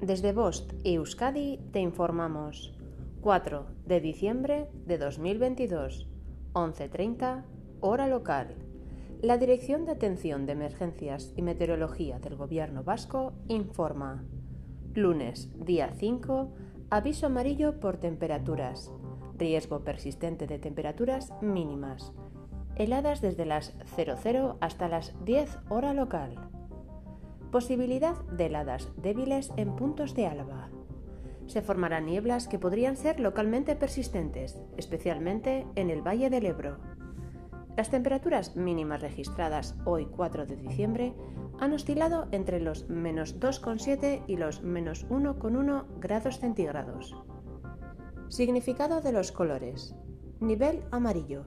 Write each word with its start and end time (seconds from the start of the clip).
Desde 0.00 0.32
Bost 0.32 0.72
y 0.82 0.94
Euskadi 0.94 1.58
te 1.72 1.80
informamos. 1.80 2.72
4 3.20 3.66
de 3.84 4.00
diciembre 4.00 4.70
de 4.86 4.96
2022, 4.96 6.08
11.30, 6.54 7.44
hora 7.80 8.06
local. 8.06 8.54
La 9.20 9.36
Dirección 9.36 9.84
de 9.84 9.92
Atención 9.92 10.46
de 10.46 10.52
Emergencias 10.52 11.34
y 11.36 11.42
Meteorología 11.42 12.18
del 12.18 12.36
Gobierno 12.36 12.82
Vasco 12.82 13.34
informa. 13.48 14.24
Lunes, 14.94 15.50
día 15.66 15.92
5, 15.94 16.50
aviso 16.88 17.26
amarillo 17.26 17.78
por 17.78 17.98
temperaturas. 17.98 18.90
Riesgo 19.36 19.84
persistente 19.84 20.46
de 20.46 20.58
temperaturas 20.58 21.30
mínimas. 21.42 22.14
Heladas 22.76 23.20
desde 23.20 23.44
las 23.44 23.74
00 23.96 24.56
hasta 24.62 24.88
las 24.88 25.12
10 25.26 25.58
hora 25.68 25.92
local. 25.92 26.50
Posibilidad 27.50 28.14
de 28.26 28.46
heladas 28.46 28.92
débiles 28.96 29.50
en 29.56 29.74
puntos 29.74 30.14
de 30.14 30.28
Álava. 30.28 30.68
Se 31.46 31.62
formarán 31.62 32.06
nieblas 32.06 32.46
que 32.46 32.60
podrían 32.60 32.96
ser 32.96 33.18
localmente 33.18 33.74
persistentes, 33.74 34.62
especialmente 34.76 35.66
en 35.74 35.90
el 35.90 36.00
Valle 36.00 36.30
del 36.30 36.46
Ebro. 36.46 36.78
Las 37.76 37.90
temperaturas 37.90 38.54
mínimas 38.54 39.00
registradas 39.00 39.74
hoy 39.84 40.06
4 40.06 40.46
de 40.46 40.54
diciembre 40.54 41.12
han 41.58 41.72
oscilado 41.72 42.28
entre 42.30 42.60
los 42.60 42.88
menos 42.88 43.40
2,7 43.40 44.22
y 44.28 44.36
los 44.36 44.62
menos 44.62 45.08
1,1 45.08 45.86
grados 45.98 46.38
centígrados. 46.38 47.16
Significado 48.28 49.00
de 49.00 49.10
los 49.10 49.32
colores. 49.32 49.96
Nivel 50.38 50.84
amarillo. 50.92 51.46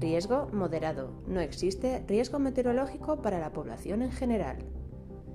Riesgo 0.00 0.48
moderado. 0.52 1.22
No 1.28 1.38
existe 1.38 2.04
riesgo 2.08 2.40
meteorológico 2.40 3.22
para 3.22 3.38
la 3.38 3.52
población 3.52 4.02
en 4.02 4.10
general. 4.10 4.58